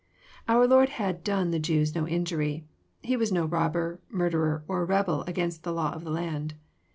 Our 0.47 0.65
Lord 0.67 0.89
had 0.97 1.23
done 1.23 1.51
the 1.51 1.59
Jews 1.59 1.93
no 1.93 2.07
injury. 2.07 2.65
He 3.03 3.15
was 3.15 3.31
no 3.31 3.45
robber, 3.45 3.99
murderer, 4.09 4.63
or 4.67 4.83
rebel 4.83 5.21
against 5.27 5.61
the 5.61 5.71
law 5.71 5.91
of 5.91 6.03
the 6.03 6.09
land. 6.09 6.55